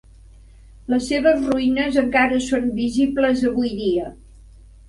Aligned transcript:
Les 0.93 1.03
seves 1.11 1.43
ruïnes 1.51 1.99
encara 2.03 2.39
són 2.47 2.67
visibles 2.81 3.45
avui 3.51 3.73
dia. 3.83 4.11